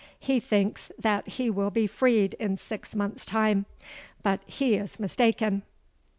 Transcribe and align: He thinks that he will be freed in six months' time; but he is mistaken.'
He 0.19 0.39
thinks 0.39 0.91
that 0.97 1.27
he 1.27 1.51
will 1.51 1.69
be 1.69 1.85
freed 1.85 2.33
in 2.39 2.57
six 2.57 2.95
months' 2.95 3.23
time; 3.23 3.67
but 4.23 4.39
he 4.47 4.73
is 4.75 4.99
mistaken.' 4.99 5.61